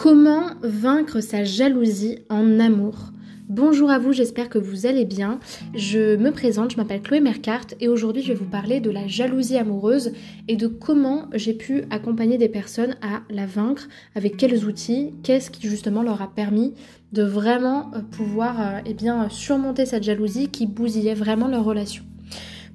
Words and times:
Comment 0.00 0.50
vaincre 0.62 1.20
sa 1.20 1.42
jalousie 1.42 2.20
en 2.28 2.60
amour? 2.60 3.10
Bonjour 3.48 3.90
à 3.90 3.98
vous, 3.98 4.12
j'espère 4.12 4.48
que 4.48 4.56
vous 4.56 4.86
allez 4.86 5.04
bien. 5.04 5.40
Je 5.74 6.14
me 6.14 6.30
présente, 6.30 6.70
je 6.70 6.76
m'appelle 6.76 7.02
Chloé 7.02 7.18
Mercart 7.18 7.66
et 7.80 7.88
aujourd'hui 7.88 8.22
je 8.22 8.28
vais 8.28 8.38
vous 8.38 8.44
parler 8.44 8.78
de 8.78 8.92
la 8.92 9.08
jalousie 9.08 9.56
amoureuse 9.56 10.12
et 10.46 10.54
de 10.54 10.68
comment 10.68 11.24
j'ai 11.34 11.52
pu 11.52 11.82
accompagner 11.90 12.38
des 12.38 12.48
personnes 12.48 12.94
à 13.02 13.22
la 13.28 13.46
vaincre, 13.46 13.88
avec 14.14 14.36
quels 14.36 14.64
outils, 14.66 15.14
qu'est-ce 15.24 15.50
qui 15.50 15.66
justement 15.68 16.04
leur 16.04 16.22
a 16.22 16.32
permis 16.32 16.74
de 17.12 17.24
vraiment 17.24 17.90
euh, 17.92 18.00
pouvoir 18.00 18.60
euh, 18.60 18.78
eh 18.86 18.94
bien, 18.94 19.28
surmonter 19.30 19.84
cette 19.84 20.04
jalousie 20.04 20.46
qui 20.46 20.68
bousillait 20.68 21.14
vraiment 21.14 21.48
leur 21.48 21.64
relation. 21.64 22.04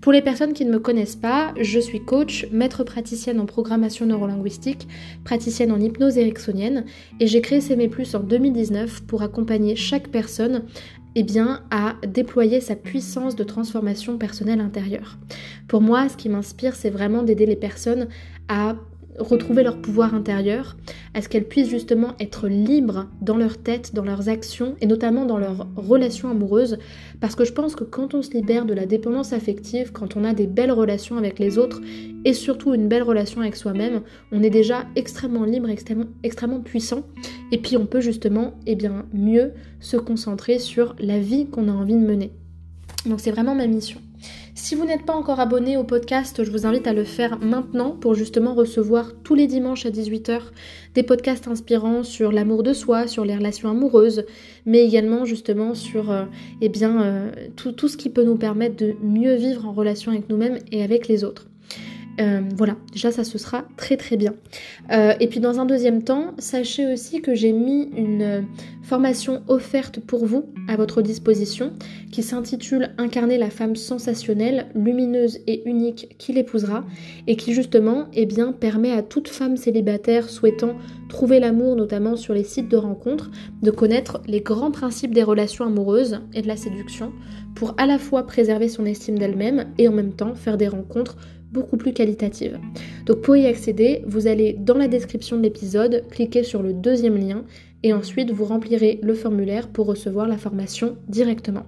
Pour 0.03 0.11
les 0.11 0.21
personnes 0.21 0.51
qui 0.51 0.65
ne 0.65 0.71
me 0.73 0.79
connaissent 0.79 1.15
pas, 1.15 1.53
je 1.57 1.79
suis 1.79 2.03
coach, 2.03 2.45
maître 2.51 2.83
praticienne 2.83 3.39
en 3.39 3.45
programmation 3.45 4.05
neurolinguistique, 4.05 4.89
praticienne 5.23 5.71
en 5.71 5.79
hypnose 5.79 6.17
ericksonienne 6.17 6.83
et 7.21 7.27
j'ai 7.27 7.39
créé 7.39 7.61
CME 7.61 7.87
Plus 7.87 8.13
en 8.13 8.19
2019 8.19 9.03
pour 9.05 9.21
accompagner 9.21 9.77
chaque 9.77 10.09
personne 10.09 10.63
eh 11.15 11.25
à 11.71 11.95
déployer 12.05 12.59
sa 12.59 12.75
puissance 12.75 13.37
de 13.37 13.45
transformation 13.45 14.17
personnelle 14.17 14.59
intérieure. 14.59 15.17
Pour 15.69 15.79
moi, 15.79 16.09
ce 16.09 16.17
qui 16.17 16.27
m'inspire, 16.27 16.75
c'est 16.75 16.89
vraiment 16.89 17.23
d'aider 17.23 17.45
les 17.45 17.55
personnes 17.55 18.09
à 18.49 18.75
retrouver 19.19 19.63
leur 19.63 19.77
pouvoir 19.77 20.13
intérieur, 20.13 20.75
à 21.13 21.21
ce 21.21 21.29
qu'elles 21.29 21.47
puissent 21.47 21.69
justement 21.69 22.13
être 22.19 22.47
libres 22.47 23.07
dans 23.21 23.37
leur 23.37 23.57
tête, 23.57 23.93
dans 23.93 24.03
leurs 24.03 24.29
actions 24.29 24.75
et 24.81 24.85
notamment 24.85 25.25
dans 25.25 25.37
leurs 25.37 25.67
relations 25.75 26.29
amoureuses. 26.29 26.77
Parce 27.19 27.35
que 27.35 27.45
je 27.45 27.53
pense 27.53 27.75
que 27.75 27.83
quand 27.83 28.13
on 28.13 28.21
se 28.21 28.31
libère 28.31 28.65
de 28.65 28.73
la 28.73 28.85
dépendance 28.85 29.33
affective, 29.33 29.91
quand 29.91 30.15
on 30.15 30.23
a 30.23 30.33
des 30.33 30.47
belles 30.47 30.71
relations 30.71 31.17
avec 31.17 31.39
les 31.39 31.57
autres 31.57 31.81
et 32.25 32.33
surtout 32.33 32.73
une 32.73 32.87
belle 32.87 33.03
relation 33.03 33.41
avec 33.41 33.55
soi-même, 33.55 34.01
on 34.31 34.41
est 34.41 34.49
déjà 34.49 34.85
extrêmement 34.95 35.45
libre, 35.45 35.69
extrêmement, 35.69 36.07
extrêmement 36.23 36.61
puissant. 36.61 37.03
Et 37.51 37.57
puis 37.57 37.77
on 37.77 37.85
peut 37.85 38.01
justement 38.01 38.53
eh 38.65 38.75
bien, 38.75 39.05
mieux 39.13 39.51
se 39.79 39.97
concentrer 39.97 40.59
sur 40.59 40.95
la 40.99 41.19
vie 41.19 41.47
qu'on 41.47 41.67
a 41.67 41.71
envie 41.71 41.95
de 41.95 41.99
mener. 41.99 42.31
Donc 43.05 43.19
c'est 43.19 43.31
vraiment 43.31 43.55
ma 43.55 43.67
mission. 43.67 43.99
Si 44.55 44.75
vous 44.75 44.85
n'êtes 44.85 45.03
pas 45.03 45.15
encore 45.15 45.39
abonné 45.39 45.77
au 45.77 45.83
podcast, 45.83 46.43
je 46.43 46.51
vous 46.51 46.67
invite 46.67 46.85
à 46.85 46.93
le 46.93 47.03
faire 47.03 47.39
maintenant 47.39 47.89
pour 47.91 48.13
justement 48.13 48.53
recevoir 48.53 49.11
tous 49.23 49.33
les 49.33 49.47
dimanches 49.47 49.87
à 49.87 49.89
18h 49.89 50.41
des 50.93 51.01
podcasts 51.01 51.47
inspirants 51.47 52.03
sur 52.03 52.31
l'amour 52.31 52.61
de 52.61 52.71
soi, 52.71 53.07
sur 53.07 53.25
les 53.25 53.35
relations 53.35 53.71
amoureuses, 53.71 54.25
mais 54.67 54.85
également 54.85 55.25
justement 55.25 55.73
sur 55.73 56.11
euh, 56.11 56.25
eh 56.61 56.69
bien, 56.69 57.01
euh, 57.01 57.31
tout, 57.55 57.71
tout 57.71 57.87
ce 57.87 57.97
qui 57.97 58.09
peut 58.09 58.23
nous 58.23 58.37
permettre 58.37 58.75
de 58.75 58.93
mieux 59.01 59.33
vivre 59.35 59.65
en 59.65 59.73
relation 59.73 60.11
avec 60.11 60.29
nous-mêmes 60.29 60.59
et 60.71 60.83
avec 60.83 61.07
les 61.07 61.23
autres. 61.23 61.47
Euh, 62.19 62.41
voilà, 62.55 62.75
déjà 62.91 63.11
ça 63.11 63.23
se 63.23 63.37
sera 63.37 63.65
très 63.75 63.97
très 63.97 64.17
bien. 64.17 64.35
Euh, 64.91 65.13
et 65.19 65.27
puis 65.27 65.39
dans 65.39 65.59
un 65.59 65.65
deuxième 65.65 66.03
temps, 66.03 66.33
sachez 66.37 66.91
aussi 66.91 67.21
que 67.21 67.33
j'ai 67.33 67.51
mis 67.51 67.89
une 67.97 68.21
euh, 68.21 68.41
formation 68.83 69.41
offerte 69.47 69.99
pour 69.99 70.25
vous 70.25 70.45
à 70.67 70.75
votre 70.75 71.01
disposition 71.01 71.73
qui 72.11 72.21
s'intitule 72.21 72.91
Incarner 72.99 73.37
la 73.37 73.49
femme 73.49 73.75
sensationnelle, 73.75 74.67
lumineuse 74.75 75.39
et 75.47 75.67
unique 75.67 76.15
qui 76.19 76.33
l'épousera 76.33 76.83
et 77.25 77.35
qui 77.35 77.53
justement 77.53 78.05
eh 78.13 78.25
bien, 78.25 78.51
permet 78.51 78.91
à 78.91 79.01
toute 79.01 79.27
femme 79.27 79.57
célibataire 79.57 80.29
souhaitant 80.29 80.75
trouver 81.09 81.39
l'amour 81.39 81.75
notamment 81.75 82.15
sur 82.15 82.35
les 82.35 82.43
sites 82.43 82.69
de 82.69 82.77
rencontres 82.77 83.31
de 83.63 83.71
connaître 83.71 84.21
les 84.27 84.41
grands 84.41 84.71
principes 84.71 85.15
des 85.15 85.23
relations 85.23 85.65
amoureuses 85.65 86.19
et 86.33 86.43
de 86.43 86.47
la 86.47 86.57
séduction 86.57 87.11
pour 87.55 87.73
à 87.77 87.85
la 87.85 87.97
fois 87.97 88.25
préserver 88.25 88.67
son 88.67 88.85
estime 88.85 89.17
d'elle-même 89.17 89.65
et 89.77 89.87
en 89.87 89.93
même 89.93 90.13
temps 90.13 90.35
faire 90.35 90.57
des 90.57 90.67
rencontres 90.67 91.17
beaucoup 91.53 91.77
plus 91.77 91.93
qualitative. 91.93 92.59
Donc 93.05 93.21
pour 93.21 93.35
y 93.35 93.45
accéder, 93.45 94.01
vous 94.05 94.27
allez 94.27 94.53
dans 94.53 94.77
la 94.77 94.87
description 94.87 95.37
de 95.37 95.43
l'épisode, 95.43 96.03
cliquer 96.09 96.43
sur 96.43 96.63
le 96.63 96.73
deuxième 96.73 97.17
lien 97.17 97.43
et 97.83 97.93
ensuite 97.93 98.31
vous 98.31 98.45
remplirez 98.45 98.99
le 99.03 99.13
formulaire 99.13 99.67
pour 99.67 99.85
recevoir 99.85 100.27
la 100.27 100.37
formation 100.37 100.97
directement. 101.07 101.65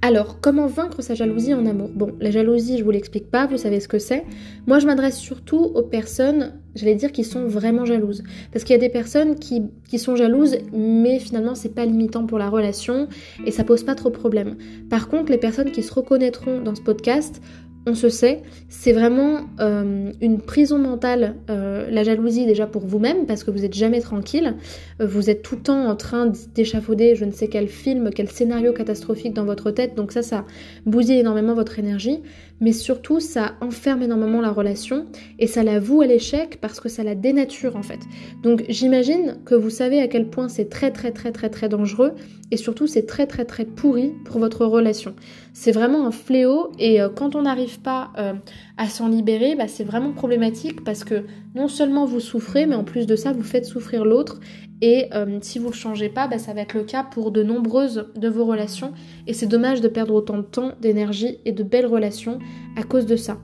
Alors, 0.00 0.40
comment 0.40 0.68
vaincre 0.68 1.02
sa 1.02 1.14
jalousie 1.14 1.54
en 1.54 1.66
amour? 1.66 1.90
Bon, 1.92 2.12
la 2.20 2.30
jalousie, 2.30 2.78
je 2.78 2.84
vous 2.84 2.92
l'explique 2.92 3.32
pas, 3.32 3.48
vous 3.48 3.56
savez 3.56 3.80
ce 3.80 3.88
que 3.88 3.98
c'est. 3.98 4.24
Moi, 4.68 4.78
je 4.78 4.86
m'adresse 4.86 5.16
surtout 5.16 5.58
aux 5.58 5.82
personnes, 5.82 6.52
j'allais 6.76 6.94
dire, 6.94 7.10
qui 7.10 7.24
sont 7.24 7.48
vraiment 7.48 7.84
jalouses. 7.84 8.22
Parce 8.52 8.64
qu'il 8.64 8.74
y 8.74 8.78
a 8.78 8.80
des 8.80 8.90
personnes 8.90 9.34
qui, 9.34 9.64
qui 9.88 9.98
sont 9.98 10.14
jalouses, 10.14 10.54
mais 10.72 11.18
finalement, 11.18 11.56
c'est 11.56 11.74
pas 11.74 11.84
limitant 11.84 12.26
pour 12.26 12.38
la 12.38 12.48
relation 12.48 13.08
et 13.44 13.50
ça 13.50 13.64
pose 13.64 13.82
pas 13.82 13.96
trop 13.96 14.10
de 14.10 14.14
problème. 14.16 14.56
Par 14.88 15.08
contre, 15.08 15.32
les 15.32 15.38
personnes 15.38 15.72
qui 15.72 15.82
se 15.82 15.92
reconnaîtront 15.92 16.60
dans 16.60 16.76
ce 16.76 16.82
podcast 16.82 17.42
on 17.88 17.94
se 17.94 18.08
sait, 18.08 18.42
c'est 18.68 18.92
vraiment 18.92 19.40
euh, 19.60 20.12
une 20.20 20.40
prison 20.40 20.78
mentale, 20.78 21.36
euh, 21.50 21.88
la 21.90 22.04
jalousie 22.04 22.46
déjà 22.46 22.66
pour 22.66 22.86
vous-même, 22.86 23.26
parce 23.26 23.44
que 23.44 23.50
vous 23.50 23.60
n'êtes 23.60 23.74
jamais 23.74 24.00
tranquille, 24.00 24.54
euh, 25.00 25.06
vous 25.06 25.30
êtes 25.30 25.42
tout 25.42 25.56
le 25.56 25.62
temps 25.62 25.88
en 25.88 25.96
train 25.96 26.30
d'échafauder 26.54 27.16
je 27.16 27.24
ne 27.24 27.32
sais 27.32 27.48
quel 27.48 27.68
film, 27.68 28.10
quel 28.14 28.28
scénario 28.28 28.72
catastrophique 28.72 29.34
dans 29.34 29.44
votre 29.44 29.70
tête, 29.70 29.94
donc 29.94 30.12
ça, 30.12 30.22
ça 30.22 30.44
bousille 30.86 31.18
énormément 31.18 31.54
votre 31.54 31.78
énergie, 31.78 32.20
mais 32.60 32.72
surtout 32.72 33.20
ça 33.20 33.54
enferme 33.60 34.02
énormément 34.02 34.40
la 34.40 34.50
relation 34.50 35.06
et 35.38 35.46
ça 35.46 35.62
la 35.62 35.80
voue 35.80 36.02
à 36.02 36.06
l'échec 36.06 36.58
parce 36.60 36.80
que 36.80 36.88
ça 36.88 37.02
la 37.02 37.14
dénature 37.14 37.76
en 37.76 37.82
fait. 37.82 38.00
Donc 38.42 38.64
j'imagine 38.68 39.38
que 39.44 39.54
vous 39.54 39.70
savez 39.70 40.00
à 40.00 40.08
quel 40.08 40.28
point 40.28 40.48
c'est 40.48 40.68
très 40.68 40.90
très 40.90 41.12
très 41.12 41.32
très 41.32 41.48
très 41.50 41.68
dangereux 41.68 42.12
et 42.50 42.56
surtout 42.56 42.86
c'est 42.86 43.06
très 43.06 43.26
très 43.26 43.44
très 43.44 43.64
pourri 43.64 44.12
pour 44.24 44.38
votre 44.38 44.64
relation. 44.64 45.14
C'est 45.52 45.72
vraiment 45.72 46.06
un 46.06 46.10
fléau 46.10 46.72
et 46.78 47.00
euh, 47.00 47.08
quand 47.08 47.34
on 47.34 47.42
n'arrive 47.42 47.80
pas 47.80 48.10
euh, 48.18 48.34
à 48.76 48.88
s'en 48.88 49.08
libérer, 49.08 49.54
bah, 49.54 49.68
c'est 49.68 49.84
vraiment 49.84 50.12
problématique 50.12 50.84
parce 50.84 51.04
que 51.04 51.24
non 51.54 51.68
seulement 51.68 52.04
vous 52.06 52.20
souffrez, 52.20 52.66
mais 52.66 52.74
en 52.74 52.84
plus 52.84 53.06
de 53.06 53.16
ça 53.16 53.32
vous 53.32 53.42
faites 53.42 53.66
souffrir 53.66 54.04
l'autre 54.04 54.40
et 54.80 55.08
euh, 55.14 55.38
si 55.42 55.58
vous 55.58 55.68
ne 55.68 55.74
changez 55.74 56.08
pas, 56.08 56.28
bah, 56.28 56.38
ça 56.38 56.54
va 56.54 56.62
être 56.62 56.74
le 56.74 56.84
cas 56.84 57.02
pour 57.02 57.32
de 57.32 57.42
nombreuses 57.42 58.06
de 58.14 58.28
vos 58.28 58.44
relations. 58.44 58.92
Et 59.26 59.32
c'est 59.32 59.46
dommage 59.46 59.80
de 59.80 59.88
perdre 59.88 60.14
autant 60.14 60.36
de 60.36 60.42
temps, 60.42 60.72
d'énergie 60.80 61.38
et 61.44 61.52
de 61.52 61.64
belles 61.64 61.86
relations 61.86 62.38
à 62.76 62.84
cause 62.84 63.04
de 63.04 63.16
ça. 63.16 63.38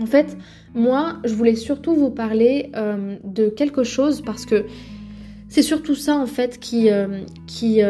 En 0.00 0.06
fait, 0.06 0.38
moi, 0.74 1.18
je 1.24 1.34
voulais 1.34 1.56
surtout 1.56 1.94
vous 1.94 2.10
parler 2.10 2.70
de 3.24 3.48
quelque 3.48 3.82
chose 3.82 4.22
parce 4.22 4.46
que 4.46 4.64
c'est 5.48 5.62
surtout 5.62 5.94
ça 5.94 6.16
en 6.16 6.26
fait 6.26 6.58
qui, 6.58 6.90
euh, 6.90 7.20
qui, 7.46 7.80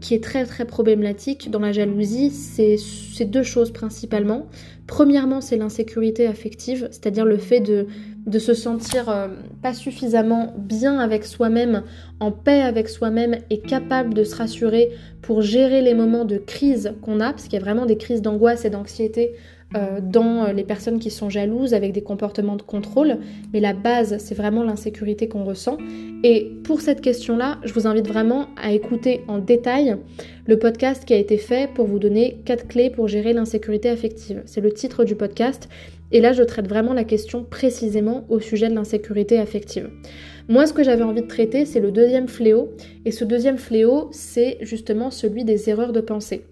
qui, 0.00 0.14
est 0.14 0.22
très 0.22 0.46
très 0.46 0.64
problématique 0.64 1.50
dans 1.50 1.60
la 1.60 1.72
jalousie. 1.72 2.30
C'est 2.30 2.76
deux 3.20 3.42
choses 3.42 3.72
principalement. 3.72 4.46
Premièrement, 4.86 5.40
c'est 5.40 5.56
l'insécurité 5.56 6.26
affective, 6.26 6.88
c'est-à-dire 6.90 7.24
le 7.24 7.38
fait 7.38 7.60
de, 7.60 7.86
de 8.26 8.38
se 8.38 8.54
sentir 8.54 9.08
euh, 9.08 9.28
pas 9.62 9.74
suffisamment 9.74 10.52
bien 10.56 10.98
avec 10.98 11.24
soi-même, 11.24 11.82
en 12.20 12.32
paix 12.32 12.60
avec 12.60 12.88
soi-même 12.88 13.36
et 13.50 13.60
capable 13.60 14.14
de 14.14 14.24
se 14.24 14.36
rassurer 14.36 14.90
pour 15.22 15.42
gérer 15.42 15.82
les 15.82 15.94
moments 15.94 16.24
de 16.24 16.36
crise 16.36 16.94
qu'on 17.02 17.20
a, 17.20 17.30
parce 17.30 17.44
qu'il 17.44 17.54
y 17.54 17.62
a 17.62 17.64
vraiment 17.64 17.86
des 17.86 17.96
crises 17.96 18.22
d'angoisse 18.22 18.64
et 18.64 18.70
d'anxiété 18.70 19.32
euh, 19.74 20.00
dans 20.02 20.44
euh, 20.44 20.52
les 20.52 20.64
personnes 20.64 20.98
qui 20.98 21.10
sont 21.10 21.30
jalouses 21.30 21.72
avec 21.72 21.92
des 21.92 22.02
comportements 22.02 22.56
de 22.56 22.62
contrôle, 22.62 23.18
mais 23.54 23.60
la 23.60 23.72
base, 23.72 24.18
c'est 24.18 24.34
vraiment 24.34 24.62
l'insécurité 24.62 25.28
qu'on 25.28 25.44
ressent. 25.44 25.78
Et 26.22 26.52
pour 26.62 26.82
cette 26.82 27.00
question-là, 27.00 27.58
je 27.64 27.72
vous 27.72 27.86
invite 27.86 28.06
vraiment 28.06 28.48
à 28.62 28.72
écouter 28.72 29.22
en 29.28 29.38
détail 29.38 29.96
le 30.46 30.58
podcast 30.58 31.04
qui 31.04 31.14
a 31.14 31.18
été 31.18 31.36
fait 31.36 31.70
pour 31.72 31.86
vous 31.86 31.98
donner 31.98 32.40
quatre 32.44 32.66
clés 32.66 32.90
pour 32.90 33.08
gérer 33.08 33.32
l'insécurité 33.32 33.88
affective. 33.88 34.42
C'est 34.46 34.60
le 34.60 34.72
titre 34.72 35.04
du 35.04 35.14
podcast. 35.14 35.68
Et 36.10 36.20
là, 36.20 36.32
je 36.32 36.42
traite 36.42 36.68
vraiment 36.68 36.92
la 36.92 37.04
question 37.04 37.44
précisément 37.44 38.24
au 38.28 38.40
sujet 38.40 38.68
de 38.68 38.74
l'insécurité 38.74 39.38
affective. 39.38 39.88
Moi, 40.48 40.66
ce 40.66 40.72
que 40.72 40.82
j'avais 40.82 41.04
envie 41.04 41.22
de 41.22 41.26
traiter, 41.26 41.64
c'est 41.64 41.80
le 41.80 41.92
deuxième 41.92 42.28
fléau. 42.28 42.72
Et 43.04 43.12
ce 43.12 43.24
deuxième 43.24 43.56
fléau, 43.56 44.08
c'est 44.12 44.58
justement 44.60 45.10
celui 45.10 45.44
des 45.44 45.70
erreurs 45.70 45.92
de 45.92 46.00
pensée. 46.00 46.44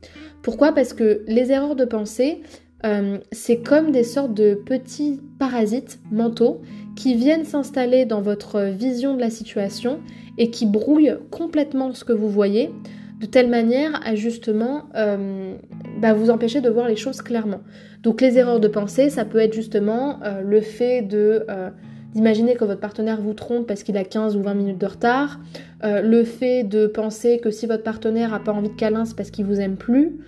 Pourquoi? 0.42 0.72
Parce 0.72 0.94
que 0.94 1.22
les 1.26 1.50
erreurs 1.50 1.76
de 1.76 1.84
pensée, 1.84 2.40
euh, 2.86 3.18
c'est 3.32 3.58
comme 3.58 3.90
des 3.90 4.04
sortes 4.04 4.32
de 4.32 4.54
petits 4.54 5.20
parasites 5.38 5.98
mentaux 6.10 6.62
qui 6.96 7.14
viennent 7.14 7.44
s'installer 7.44 8.06
dans 8.06 8.22
votre 8.22 8.62
vision 8.62 9.14
de 9.14 9.20
la 9.20 9.30
situation 9.30 9.98
et 10.38 10.50
qui 10.50 10.64
brouillent 10.64 11.16
complètement 11.30 11.92
ce 11.92 12.04
que 12.04 12.12
vous 12.12 12.30
voyez 12.30 12.70
de 13.20 13.26
telle 13.26 13.48
manière 13.48 14.00
à 14.04 14.14
justement 14.14 14.84
euh, 14.96 15.54
bah, 16.00 16.12
vous 16.12 16.30
empêcher 16.30 16.60
de 16.60 16.68
voir 16.68 16.88
les 16.88 16.96
choses 16.96 17.22
clairement. 17.22 17.60
Donc 18.02 18.20
les 18.20 18.38
erreurs 18.38 18.60
de 18.60 18.68
pensée, 18.68 19.10
ça 19.10 19.24
peut 19.24 19.38
être 19.38 19.54
justement 19.54 20.20
euh, 20.24 20.42
le 20.42 20.60
fait 20.60 21.02
de 21.02 21.46
d'imaginer 22.12 22.56
que 22.56 22.64
votre 22.64 22.80
partenaire 22.80 23.20
vous 23.20 23.34
trompe 23.34 23.68
parce 23.68 23.84
qu'il 23.84 23.96
a 23.96 24.02
15 24.02 24.36
ou 24.36 24.42
20 24.42 24.54
minutes 24.54 24.78
de 24.78 24.86
retard, 24.86 25.38
le 25.84 26.24
fait 26.24 26.64
de 26.64 26.88
penser 26.88 27.38
que 27.38 27.52
si 27.52 27.66
votre 27.66 27.84
partenaire 27.84 28.30
n'a 28.30 28.40
pas 28.40 28.50
envie 28.50 28.68
de 28.68 28.74
câlin, 28.74 29.04
c'est 29.04 29.14
parce 29.14 29.30
qu'il 29.30 29.44
vous 29.44 29.60
aime 29.60 29.76
plus, 29.76 30.18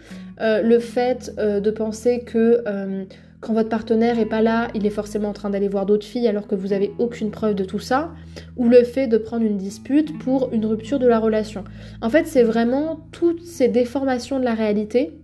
euh, 0.41 0.63
le 0.63 0.79
fait 0.79 1.33
euh, 1.39 1.61
de 1.61 1.71
penser 1.71 2.25
que 2.25 2.63
euh, 2.67 3.05
quand 3.43 3.55
votre 3.55 3.69
partenaire 3.69 4.21
est 4.21 4.27
pas 4.27 4.41
là, 4.41 4.69
il 4.73 4.87
est 4.87 4.91
forcément 4.91 5.31
en 5.31 5.33
train 5.33 5.51
d'aller 5.51 5.67
voir 5.67 5.85
d'autres 5.85 6.07
filles 6.07 6.29
alors 6.29 6.47
que 6.47 6.55
vous 6.55 6.69
n'avez 6.69 6.93
aucune 6.99 7.33
preuve 7.33 7.57
de 7.57 7.65
tout 7.65 7.81
ça, 7.81 8.13
ou 8.57 8.69
le 8.69 8.85
fait 8.85 9.09
de 9.09 9.19
prendre 9.19 9.45
une 9.45 9.59
dispute 9.59 10.17
pour 10.21 10.51
une 10.53 10.65
rupture 10.65 11.01
de 11.01 11.09
la 11.09 11.19
relation. 11.19 11.65
En 12.01 12.09
fait, 12.09 12.29
c'est 12.29 12.45
vraiment 12.45 13.01
toutes 13.11 13.45
ces 13.45 13.67
déformations 13.67 14.39
de 14.39 14.45
la 14.45 14.55
réalité 14.55 15.19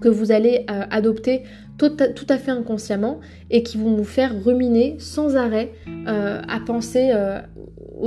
que 0.00 0.08
vous 0.08 0.32
allez 0.32 0.64
adopter 0.68 1.42
tout 1.78 2.26
à, 2.28 2.38
fait 2.38 2.50
inconsciemment 2.50 3.20
et 3.50 3.62
qui 3.62 3.78
vont 3.78 3.94
vous 3.94 4.04
faire 4.04 4.32
ruminer 4.44 4.96
sans 4.98 5.36
arrêt 5.36 5.72
euh, 6.08 6.42
à 6.46 6.60
penser 6.60 7.10
euh, 7.12 7.40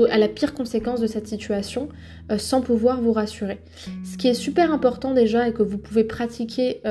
à 0.10 0.18
la 0.18 0.28
pire 0.28 0.54
conséquence 0.54 1.00
de 1.00 1.08
cette 1.08 1.28
situation 1.28 1.88
euh, 2.32 2.38
sans 2.38 2.62
pouvoir 2.62 3.02
vous 3.02 3.14
rassurer. 3.14 3.60
Ce 4.04 4.18
qui 4.18 4.28
est 4.28 4.34
super 4.34 4.74
important 4.74 5.14
déjà 5.14 5.48
et 5.48 5.54
que 5.54 5.64
vous 5.64 5.78
pouvez 5.78 6.04
pratiquer 6.04 6.82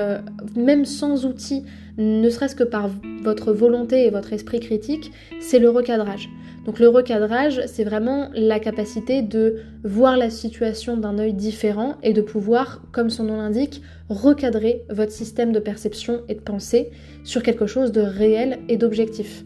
même 0.56 0.84
sans 0.86 1.26
outils, 1.26 1.64
ne 1.98 2.30
serait-ce 2.30 2.56
que 2.56 2.64
par 2.64 2.88
votre 3.22 3.52
volonté 3.52 4.06
et 4.06 4.10
votre 4.10 4.32
esprit 4.32 4.60
critique, 4.60 5.12
c'est 5.38 5.58
le 5.58 5.68
recadrage. 5.68 6.30
Donc 6.66 6.78
le 6.78 6.88
recadrage, 6.88 7.62
c'est 7.66 7.84
vraiment 7.84 8.28
la 8.34 8.60
capacité 8.60 9.22
de 9.22 9.56
voir 9.82 10.16
la 10.16 10.28
situation 10.28 10.96
d'un 10.96 11.18
œil 11.18 11.32
différent 11.32 11.94
et 12.02 12.12
de 12.12 12.20
pouvoir, 12.20 12.82
comme 12.92 13.08
son 13.08 13.24
nom 13.24 13.38
l'indique, 13.38 13.82
recadrer 14.08 14.82
votre 14.90 15.12
système 15.12 15.52
de 15.52 15.58
perception 15.58 16.20
et 16.28 16.34
de 16.34 16.40
pensée 16.40 16.90
sur 17.24 17.42
quelque 17.42 17.66
chose 17.66 17.92
de 17.92 18.02
réel 18.02 18.58
et 18.68 18.76
d'objectif. 18.76 19.44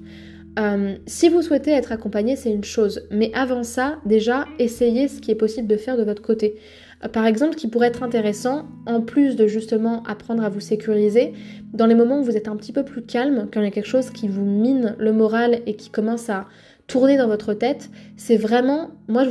Euh, 0.59 0.95
si 1.07 1.29
vous 1.29 1.43
souhaitez 1.43 1.73
être 1.73 1.93
accompagné, 1.93 2.37
c'est 2.37 2.53
une 2.53 2.65
chose, 2.65 3.03
mais 3.11 3.33
avant 3.35 3.65
ça, 3.65 3.97
déjà, 4.07 4.47
essayez 4.59 5.09
ce 5.09 5.21
qui 5.21 5.31
est 5.31 5.37
possible 5.37 5.67
de 5.67 5.77
faire 5.77 5.97
de 5.97 6.05
votre 6.05 6.23
côté. 6.23 6.57
Euh, 7.05 7.09
par 7.09 7.27
exemple, 7.27 7.57
qui 7.57 7.67
pourrait 7.67 7.89
être 7.89 8.05
intéressant, 8.05 8.67
en 8.87 9.01
plus 9.01 9.35
de 9.35 9.49
justement 9.49 10.05
apprendre 10.05 10.45
à 10.45 10.49
vous 10.49 10.61
sécuriser, 10.61 11.33
dans 11.73 11.87
les 11.87 11.97
moments 11.97 12.21
où 12.21 12.25
vous 12.25 12.37
êtes 12.37 12.49
un 12.49 12.57
petit 12.57 12.73
peu 12.73 12.85
plus 12.85 13.03
calme, 13.03 13.49
quand 13.53 13.61
il 13.61 13.65
y 13.65 13.69
a 13.69 13.73
quelque 13.73 13.89
chose 13.89 14.11
qui 14.11 14.29
vous 14.29 14.45
mine 14.45 14.95
le 14.99 15.13
moral 15.13 15.61
et 15.67 15.75
qui 15.75 15.91
commence 15.91 16.31
à 16.31 16.47
tourner 16.87 17.17
dans 17.17 17.27
votre 17.27 17.55
tête, 17.55 17.91
c'est 18.17 18.37
vraiment, 18.37 18.91
moi 19.09 19.25
je 19.25 19.31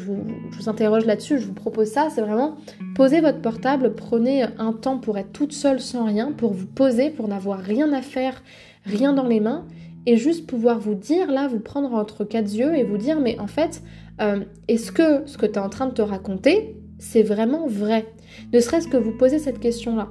vous, 0.00 0.68
interroge 0.68 1.06
là-dessus, 1.06 1.38
je 1.38 1.46
vous 1.46 1.54
propose 1.54 1.88
ça, 1.88 2.08
c'est 2.12 2.20
vraiment 2.20 2.56
poser 2.94 3.20
votre 3.20 3.40
portable, 3.40 3.94
prenez 3.94 4.44
un 4.58 4.72
temps 4.72 4.98
pour 4.98 5.16
être 5.16 5.32
toute 5.32 5.52
seule 5.52 5.80
sans 5.80 6.04
rien, 6.04 6.32
pour 6.32 6.52
vous 6.52 6.66
poser, 6.66 7.10
pour 7.10 7.28
n'avoir 7.28 7.60
rien 7.60 7.92
à 7.92 8.02
faire, 8.02 8.42
rien 8.84 9.12
dans 9.12 9.26
les 9.26 9.40
mains, 9.40 9.64
et 10.06 10.16
juste 10.16 10.46
pouvoir 10.46 10.78
vous 10.78 10.94
dire, 10.94 11.30
là, 11.30 11.48
vous 11.48 11.60
prendre 11.60 11.92
entre 11.94 12.24
quatre 12.24 12.52
yeux 12.52 12.74
et 12.74 12.82
vous 12.82 12.98
dire, 12.98 13.20
mais 13.20 13.38
en 13.38 13.46
fait, 13.46 13.82
euh, 14.20 14.40
est-ce 14.66 14.90
que 14.90 15.26
ce 15.26 15.38
que 15.38 15.46
tu 15.46 15.52
es 15.52 15.58
en 15.58 15.68
train 15.68 15.86
de 15.86 15.92
te 15.92 16.02
raconter, 16.02 16.76
c'est 16.98 17.22
vraiment 17.22 17.66
vrai? 17.66 18.06
Ne 18.52 18.60
serait-ce 18.60 18.88
que 18.88 18.96
vous 18.96 19.12
posez 19.12 19.38
cette 19.38 19.60
question-là. 19.60 20.08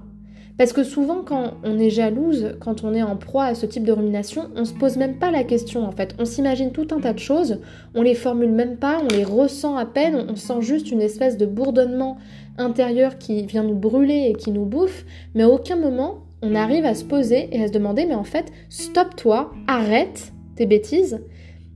Parce 0.57 0.73
que 0.73 0.83
souvent, 0.83 1.21
quand 1.23 1.53
on 1.63 1.77
est 1.77 1.91
jalouse, 1.91 2.55
quand 2.59 2.83
on 2.83 2.93
est 2.93 3.03
en 3.03 3.15
proie 3.15 3.45
à 3.45 3.55
ce 3.55 3.67
type 3.67 3.83
de 3.83 3.91
rumination, 3.91 4.49
on 4.55 4.65
se 4.65 4.73
pose 4.73 4.97
même 4.97 5.19
pas 5.19 5.29
la 5.29 5.43
question 5.43 5.85
en 5.85 5.91
fait. 5.91 6.15
On 6.17 6.25
s'imagine 6.25 6.71
tout 6.71 6.87
un 6.91 6.99
tas 6.99 7.13
de 7.13 7.19
choses, 7.19 7.59
on 7.93 8.01
les 8.01 8.15
formule 8.15 8.51
même 8.51 8.77
pas, 8.77 8.99
on 9.03 9.07
les 9.15 9.23
ressent 9.23 9.77
à 9.77 9.85
peine, 9.85 10.25
on 10.27 10.35
sent 10.35 10.61
juste 10.61 10.91
une 10.91 11.01
espèce 11.01 11.37
de 11.37 11.45
bourdonnement 11.45 12.17
intérieur 12.57 13.19
qui 13.19 13.45
vient 13.45 13.63
nous 13.63 13.75
brûler 13.75 14.31
et 14.31 14.33
qui 14.33 14.49
nous 14.49 14.65
bouffe, 14.65 15.05
mais 15.35 15.43
à 15.43 15.49
aucun 15.49 15.75
moment 15.75 16.23
on 16.41 16.55
arrive 16.55 16.85
à 16.85 16.95
se 16.95 17.03
poser 17.03 17.49
et 17.51 17.63
à 17.63 17.67
se 17.67 17.71
demander 17.71 18.05
mais 18.05 18.15
en 18.15 18.23
fait, 18.23 18.51
stop-toi, 18.69 19.51
arrête 19.67 20.33
tes 20.55 20.65
bêtises. 20.65 21.19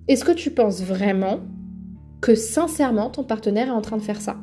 Est-ce 0.07 0.25
que 0.25 0.31
tu 0.31 0.49
penses 0.49 0.81
vraiment 0.81 1.39
que 2.19 2.33
sincèrement 2.33 3.11
ton 3.11 3.23
partenaire 3.23 3.67
est 3.67 3.71
en 3.71 3.81
train 3.81 3.97
de 3.97 4.01
faire 4.01 4.21
ça? 4.21 4.37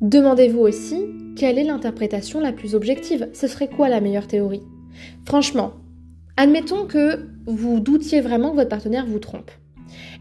Demandez-vous 0.00 0.60
aussi 0.60 1.04
quelle 1.38 1.58
est 1.58 1.64
l'interprétation 1.64 2.40
la 2.40 2.52
plus 2.52 2.74
objective? 2.74 3.28
Ce 3.32 3.46
serait 3.46 3.68
quoi 3.68 3.88
la 3.88 4.00
meilleure 4.00 4.26
théorie? 4.26 4.64
Franchement, 5.24 5.74
admettons 6.36 6.84
que 6.84 7.28
vous 7.46 7.78
doutiez 7.78 8.20
vraiment 8.20 8.50
que 8.50 8.56
votre 8.56 8.68
partenaire 8.68 9.06
vous 9.06 9.20
trompe. 9.20 9.52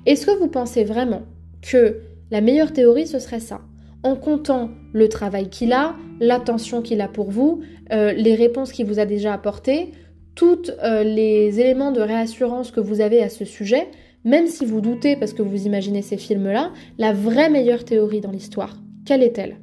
Est-ce 0.06 0.28
que 0.28 0.38
vous 0.38 0.48
pensez 0.48 0.84
vraiment 0.84 1.24
que 1.64 2.02
la 2.30 2.40
meilleure 2.40 2.72
théorie 2.72 3.08
ce 3.08 3.18
serait 3.18 3.40
ça? 3.40 3.62
En 4.04 4.16
comptant 4.16 4.70
le 4.94 5.10
travail 5.10 5.50
qu'il 5.50 5.74
a, 5.74 5.96
l'attention 6.20 6.84
qu'il 6.84 7.02
a 7.02 7.08
pour 7.08 7.32
vous, 7.32 7.62
euh, 7.92 8.14
les 8.14 8.36
réponses 8.36 8.72
qu'il 8.72 8.86
vous 8.86 9.00
a 9.00 9.06
déjà 9.06 9.34
apportées, 9.34 9.94
tous 10.36 10.72
euh, 10.84 11.04
les 11.04 11.60
éléments 11.60 11.92
de 11.92 12.00
réassurance 12.00 12.70
que 12.70 12.80
vous 12.80 13.02
avez 13.02 13.24
à 13.24 13.30
ce 13.30 13.44
sujet, 13.44 13.88
même 14.24 14.46
si 14.46 14.66
vous 14.66 14.82
doutez 14.82 15.16
parce 15.16 15.34
que 15.34 15.42
vous 15.42 15.66
imaginez 15.66 16.04
ces 16.04 16.18
films-là, 16.18 16.74
la 17.00 17.12
vraie 17.12 17.50
meilleure 17.50 17.86
théorie 17.86 18.22
dans 18.22 18.32
l'histoire, 18.32 18.78
quelle 19.04 19.24
est-elle? 19.24 19.58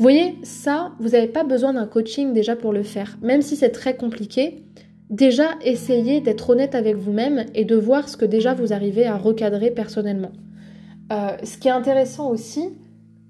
Vous 0.00 0.04
voyez, 0.04 0.38
ça, 0.44 0.92
vous 0.98 1.10
n'avez 1.10 1.26
pas 1.26 1.44
besoin 1.44 1.74
d'un 1.74 1.86
coaching 1.86 2.32
déjà 2.32 2.56
pour 2.56 2.72
le 2.72 2.82
faire. 2.82 3.18
Même 3.20 3.42
si 3.42 3.54
c'est 3.54 3.68
très 3.68 3.98
compliqué, 3.98 4.64
déjà 5.10 5.50
essayez 5.62 6.22
d'être 6.22 6.48
honnête 6.48 6.74
avec 6.74 6.96
vous-même 6.96 7.44
et 7.54 7.66
de 7.66 7.76
voir 7.76 8.08
ce 8.08 8.16
que 8.16 8.24
déjà 8.24 8.54
vous 8.54 8.72
arrivez 8.72 9.04
à 9.04 9.18
recadrer 9.18 9.70
personnellement. 9.70 10.32
Euh, 11.12 11.36
ce 11.42 11.58
qui 11.58 11.68
est 11.68 11.72
intéressant 11.72 12.30
aussi, 12.30 12.70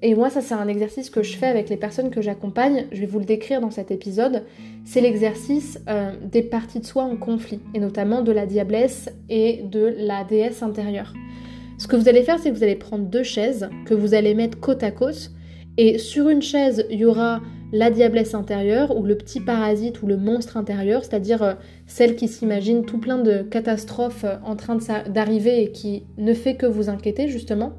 et 0.00 0.14
moi 0.14 0.30
ça 0.30 0.42
c'est 0.42 0.54
un 0.54 0.68
exercice 0.68 1.10
que 1.10 1.24
je 1.24 1.36
fais 1.36 1.48
avec 1.48 1.70
les 1.70 1.76
personnes 1.76 2.08
que 2.08 2.22
j'accompagne, 2.22 2.86
je 2.92 3.00
vais 3.00 3.06
vous 3.06 3.18
le 3.18 3.24
décrire 3.24 3.60
dans 3.60 3.72
cet 3.72 3.90
épisode, 3.90 4.44
c'est 4.84 5.00
l'exercice 5.00 5.80
euh, 5.88 6.12
des 6.22 6.42
parties 6.42 6.78
de 6.78 6.86
soi 6.86 7.02
en 7.02 7.16
conflit, 7.16 7.58
et 7.74 7.80
notamment 7.80 8.22
de 8.22 8.30
la 8.30 8.46
diablesse 8.46 9.10
et 9.28 9.64
de 9.64 9.92
la 9.98 10.22
déesse 10.22 10.62
intérieure. 10.62 11.14
Ce 11.78 11.88
que 11.88 11.96
vous 11.96 12.08
allez 12.08 12.22
faire, 12.22 12.38
c'est 12.38 12.50
que 12.50 12.54
vous 12.54 12.62
allez 12.62 12.76
prendre 12.76 13.06
deux 13.06 13.24
chaises 13.24 13.68
que 13.86 13.94
vous 13.94 14.14
allez 14.14 14.34
mettre 14.34 14.60
côte 14.60 14.84
à 14.84 14.92
côte 14.92 15.32
et 15.82 15.96
sur 15.96 16.28
une 16.28 16.42
chaise, 16.42 16.84
il 16.90 16.98
y 16.98 17.06
aura 17.06 17.40
la 17.72 17.90
diablesse 17.90 18.34
intérieure 18.34 18.94
ou 18.94 19.02
le 19.02 19.16
petit 19.16 19.40
parasite 19.40 20.02
ou 20.02 20.06
le 20.06 20.18
monstre 20.18 20.58
intérieur, 20.58 21.02
c'est-à-dire 21.02 21.42
euh, 21.42 21.54
celle 21.86 22.16
qui 22.16 22.28
s'imagine 22.28 22.84
tout 22.84 22.98
plein 22.98 23.16
de 23.16 23.40
catastrophes 23.40 24.24
euh, 24.24 24.36
en 24.44 24.56
train 24.56 24.76
d'arriver 25.08 25.62
et 25.62 25.72
qui 25.72 26.02
ne 26.18 26.34
fait 26.34 26.56
que 26.56 26.66
vous 26.66 26.90
inquiéter 26.90 27.28
justement. 27.28 27.72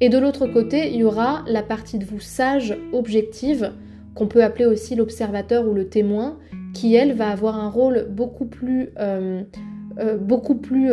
Et 0.00 0.10
de 0.10 0.16
l'autre 0.16 0.46
côté, 0.46 0.92
il 0.92 1.00
y 1.00 1.02
aura 1.02 1.42
la 1.48 1.64
partie 1.64 1.98
de 1.98 2.04
vous 2.04 2.20
sage, 2.20 2.78
objective, 2.92 3.72
qu'on 4.14 4.28
peut 4.28 4.44
appeler 4.44 4.66
aussi 4.66 4.94
l'observateur 4.94 5.66
ou 5.66 5.74
le 5.74 5.88
témoin, 5.88 6.38
qui 6.72 6.94
elle 6.94 7.14
va 7.14 7.30
avoir 7.30 7.58
un 7.58 7.68
rôle 7.68 8.06
beaucoup 8.10 8.46
plus, 8.46 8.90
euh, 9.00 9.42
beaucoup 10.20 10.54
plus 10.54 10.90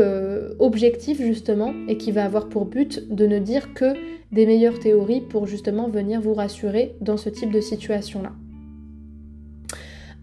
objectif 0.60 1.22
justement 1.22 1.74
et 1.88 1.98
qui 1.98 2.12
va 2.12 2.26
avoir 2.26 2.50
pour 2.50 2.66
but 2.66 3.14
de 3.14 3.26
ne 3.26 3.40
dire 3.40 3.74
que 3.74 3.94
des 4.32 4.46
meilleures 4.46 4.80
théories 4.80 5.22
pour 5.22 5.48
justement 5.48 5.88
venir 5.88 6.22
vous 6.22 6.34
rassurer 6.34 6.96
dans 7.02 7.18
ce 7.18 7.30
type 7.30 7.52
de 7.52 7.62
situation-là. 7.62 8.32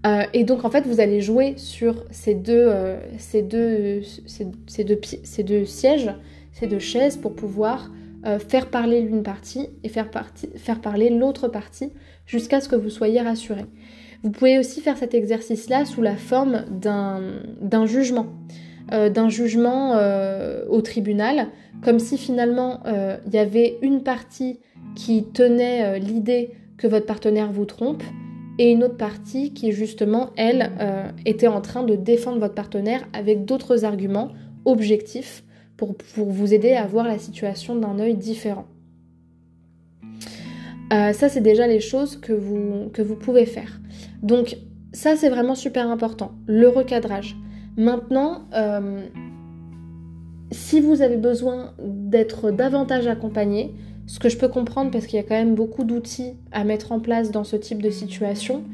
Euh, 0.07 0.23
et 0.33 0.45
donc 0.45 0.65
en 0.65 0.71
fait 0.71 0.87
vous 0.87 1.01
allez 1.01 1.21
jouer 1.21 1.55
sur 1.57 2.05
ces 2.11 2.35
deux, 2.35 2.67
euh, 2.69 2.99
ces 3.19 3.43
deux, 3.43 4.03
ces, 4.27 4.47
ces 5.25 5.43
deux 5.43 5.65
sièges, 5.65 6.11
ces 6.53 6.67
deux 6.67 6.79
chaises 6.79 7.17
pour 7.17 7.35
pouvoir 7.35 7.91
euh, 8.25 8.39
faire 8.39 8.71
parler 8.71 9.01
l'une 9.01 9.23
partie 9.23 9.69
et 9.83 9.89
faire, 9.89 10.09
faire 10.57 10.81
parler 10.81 11.11
l'autre 11.11 11.49
partie 11.49 11.91
jusqu'à 12.27 12.61
ce 12.61 12.69
que 12.69 12.77
vous 12.77 12.91
soyez 12.91 13.21
rassuré. 13.21 13.65
Vous 14.23 14.31
pouvez 14.31 14.59
aussi 14.59 14.81
faire 14.81 14.97
cet 14.97 15.15
exercice-là 15.15 15.85
sous 15.85 16.03
la 16.03 16.17
forme 16.17 16.65
d'un 16.71 17.87
jugement. 17.87 18.27
Euh, 18.91 19.11
d'un 19.11 19.29
jugement 19.29 19.97
euh, 19.97 20.65
au 20.71 20.81
tribunal, 20.81 21.49
comme 21.83 21.99
si 21.99 22.17
finalement 22.17 22.81
euh, 22.87 23.19
il 23.27 23.35
y 23.35 23.39
avait 23.39 23.77
une 23.83 24.03
partie 24.03 24.61
qui 24.95 25.25
tenait 25.25 25.99
l'idée 25.99 26.53
que 26.79 26.87
votre 26.87 27.05
partenaire 27.05 27.53
vous 27.53 27.67
trompe 27.67 28.03
et 28.59 28.71
une 28.71 28.83
autre 28.83 28.97
partie 28.97 29.53
qui 29.53 29.73
justement, 29.73 30.31
elle, 30.37 30.73
était 31.27 31.47
en 31.47 31.61
train 31.61 31.85
de 31.85 31.97
défendre 31.97 32.41
votre 32.41 32.55
partenaire 32.55 33.07
avec 33.13 33.45
d'autres 33.45 33.85
arguments 33.85 34.31
objectifs 34.65 35.45
pour, 35.77 35.95
vous 36.17 36.55
aider 36.55 36.73
à 36.73 36.87
voir 36.87 37.07
la 37.07 37.19
situation 37.19 37.77
d'un 37.77 37.99
œil 38.01 38.17
différent. 38.17 38.67
ça, 40.91 41.29
c'est 41.29 41.43
déjà 41.43 41.67
les 41.67 41.81
choses 41.81 42.17
que 42.17 42.33
vous, 42.33 42.89
que 42.93 43.03
vous 43.03 43.17
pouvez 43.17 43.47
faire. 43.47 43.81
Donc, 44.23 44.57
ça, 44.93 45.15
c'est 45.15 45.29
vraiment 45.29 45.55
super 45.55 45.89
important. 45.89 46.33
Le 46.47 46.69
recadrage. 46.69 47.37
Maintenant, 47.79 48.43
euh, 48.55 49.07
si 50.51 50.81
vous 50.81 51.01
avez 51.01 51.17
besoin 51.17 51.75
d'être 51.81 52.51
davantage 52.51 53.07
accompagné, 53.07 53.73
ce 54.09 54.19
que 54.19 54.29
je 54.29 54.37
peux 54.37 54.49
comprendre 54.49 54.91
parce 54.91 55.07
qu'il 55.07 55.17
y 55.17 55.21
a 55.21 55.23
quand 55.23 55.37
même 55.37 55.55
beaucoup 55.55 55.85
d'outils 55.85 56.33
à 56.51 56.65
mettre 56.65 56.91
en 56.91 56.99
place 56.99 57.31
dans 57.31 57.45
ce 57.45 57.55
type 57.55 57.81
de 57.81 57.91
situation, 57.91 58.65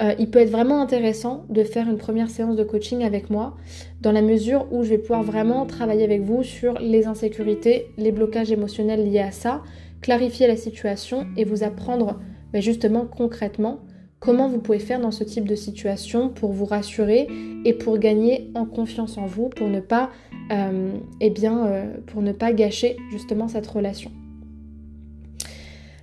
euh, 0.00 0.14
il 0.18 0.30
peut 0.30 0.38
être 0.38 0.50
vraiment 0.50 0.80
intéressant 0.80 1.44
de 1.50 1.64
faire 1.64 1.86
une 1.86 1.98
première 1.98 2.30
séance 2.30 2.56
de 2.56 2.64
coaching 2.64 3.04
avec 3.04 3.28
moi, 3.28 3.58
dans 4.00 4.12
la 4.12 4.22
mesure 4.22 4.66
où 4.70 4.84
je 4.84 4.88
vais 4.88 4.98
pouvoir 4.98 5.22
vraiment 5.22 5.66
travailler 5.66 6.04
avec 6.04 6.22
vous 6.22 6.42
sur 6.42 6.78
les 6.78 7.06
insécurités, 7.06 7.92
les 7.98 8.10
blocages 8.10 8.52
émotionnels 8.52 9.04
liés 9.04 9.18
à 9.18 9.32
ça, 9.32 9.62
clarifier 10.00 10.46
la 10.46 10.56
situation 10.56 11.26
et 11.36 11.44
vous 11.44 11.62
apprendre 11.62 12.18
ben, 12.54 12.62
justement 12.62 13.04
concrètement 13.04 13.80
comment 14.26 14.48
vous 14.48 14.58
pouvez 14.58 14.80
faire 14.80 15.00
dans 15.00 15.12
ce 15.12 15.22
type 15.22 15.46
de 15.46 15.54
situation 15.54 16.28
pour 16.30 16.50
vous 16.50 16.64
rassurer 16.64 17.28
et 17.64 17.72
pour 17.72 17.96
gagner 17.96 18.50
en 18.56 18.66
confiance 18.66 19.18
en 19.18 19.26
vous, 19.26 19.48
pour 19.48 19.68
ne 19.68 19.78
pas, 19.78 20.10
euh, 20.50 20.90
eh 21.20 21.32
euh, 21.44 22.52
gâcher 22.52 22.96
justement 23.12 23.46
cette 23.46 23.68
relation? 23.68 24.10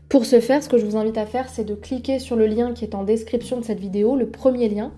Pour 0.08 0.26
ce 0.26 0.40
faire, 0.40 0.64
ce 0.64 0.70
que 0.70 0.78
je 0.78 0.86
vous 0.86 0.96
invite 0.96 1.18
à 1.18 1.26
faire, 1.26 1.50
c'est 1.50 1.66
de 1.66 1.76
cliquer 1.76 2.20
sur 2.20 2.38
le 2.38 2.48
lien 2.48 2.72
qui 2.72 2.86
est 2.86 2.96
en 2.96 3.04
description 3.04 3.60
de 3.60 3.66
cette 3.66 3.82
vidéo, 3.82 4.16
le 4.16 4.30
premier 4.30 4.70
lien, 4.70 4.94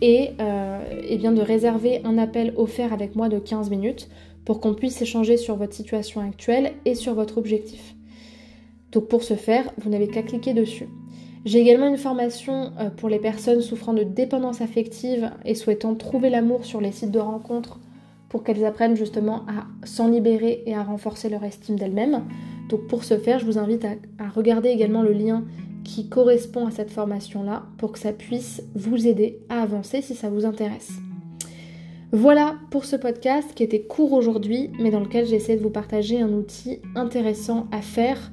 et, 0.00 0.30
euh, 0.40 0.78
eh 1.08 1.16
bien 1.18 1.32
de 1.32 1.42
réserver 1.42 2.02
un 2.04 2.18
appel 2.18 2.52
offert 2.56 2.92
avec 2.92 3.16
moi 3.16 3.28
de 3.28 3.40
15 3.40 3.68
minutes 3.68 4.08
pour 4.44 4.60
qu'on 4.60 4.74
puisse 4.74 5.02
échanger 5.02 5.36
sur 5.38 5.56
votre 5.56 5.74
situation 5.74 6.20
actuelle 6.20 6.74
et 6.84 6.94
sur 6.94 7.14
votre 7.14 7.36
objectif. 7.36 7.96
Donc 8.92 9.08
pour 9.08 9.24
ce 9.24 9.34
faire, 9.34 9.72
vous 9.76 9.90
n'avez 9.90 10.06
qu'à 10.06 10.22
cliquer 10.22 10.54
dessus. 10.54 10.86
J'ai 11.44 11.60
également 11.60 11.88
une 11.88 11.96
formation 11.96 12.72
euh, 12.78 12.90
pour 12.90 13.08
les 13.08 13.18
personnes 13.18 13.62
souffrant 13.62 13.94
de 13.94 14.02
dépendance 14.02 14.60
affective 14.60 15.30
et 15.44 15.54
souhaitant 15.54 15.94
trouver 15.94 16.28
l'amour 16.28 16.64
sur 16.64 16.80
les 16.80 16.92
sites 16.92 17.10
de 17.10 17.18
rencontres 17.18 17.78
pour 18.28 18.44
qu'elles 18.44 18.64
apprennent 18.64 18.96
justement 18.96 19.46
à 19.48 19.66
s'en 19.86 20.08
libérer 20.08 20.62
et 20.66 20.74
à 20.74 20.82
renforcer 20.82 21.30
leur 21.30 21.42
estime 21.42 21.76
d'elles-mêmes. 21.76 22.24
Donc 22.68 22.86
pour 22.86 23.04
ce 23.04 23.18
faire, 23.18 23.38
je 23.38 23.46
vous 23.46 23.58
invite 23.58 23.84
à, 23.84 24.28
regarder 24.28 24.68
également 24.68 25.02
le 25.02 25.12
lien 25.12 25.44
qui 25.82 26.08
correspond 26.08 26.66
à 26.66 26.70
cette 26.70 26.90
formation-là 26.90 27.64
pour 27.78 27.92
que 27.92 27.98
ça 27.98 28.12
puisse 28.12 28.62
vous 28.74 29.08
aider 29.08 29.40
à 29.48 29.62
avancer 29.62 30.02
si 30.02 30.14
ça 30.14 30.28
vous 30.28 30.44
intéresse. 30.44 30.92
Voilà 32.12 32.56
pour 32.70 32.84
ce 32.84 32.96
podcast 32.96 33.52
qui 33.54 33.62
était 33.62 33.82
court 33.82 34.12
aujourd'hui, 34.12 34.70
mais 34.78 34.90
dans 34.90 35.00
lequel 35.00 35.26
j'essaie 35.26 35.56
de 35.56 35.62
vous 35.62 35.70
partager 35.70 36.20
un 36.20 36.32
outil 36.32 36.80
intéressant 36.94 37.66
à 37.72 37.80
faire 37.80 38.30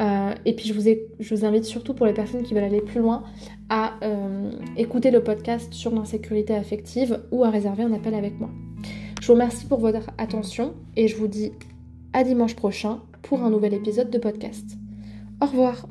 euh, 0.00 0.32
et 0.44 0.54
puis 0.54 0.68
je 0.68 0.74
vous, 1.34 1.44
invite 1.44 1.64
surtout 1.64 1.94
pour 1.94 2.06
les 2.06 2.12
personnes 2.12 2.42
qui 2.42 2.54
veulent 2.54 2.64
aller 2.64 2.80
plus 2.80 3.00
loin 3.00 3.24
à 3.68 3.94
euh, 4.02 4.50
écouter 4.76 5.10
le 5.10 5.22
podcast 5.22 5.72
sur 5.72 5.92
l'insécurité 5.94 6.54
affective 6.54 7.20
ou 7.30 7.44
à 7.44 7.50
réserver 7.50 7.82
un 7.82 7.92
appel 7.92 8.14
avec 8.14 8.38
moi. 8.38 8.50
Je 9.20 9.26
vous 9.26 9.32
remercie 9.32 9.66
pour 9.66 9.80
votre 9.80 10.10
attention 10.18 10.74
et 10.96 11.08
je 11.08 11.16
vous 11.16 11.26
dis 11.26 11.52
à 12.12 12.24
dimanche 12.24 12.54
prochain 12.54 13.00
pour 13.22 13.42
un 13.42 13.50
nouvel 13.50 13.74
épisode 13.74 14.10
de 14.10 14.18
podcast. 14.18 14.78
Au 15.42 15.46
revoir 15.46 15.88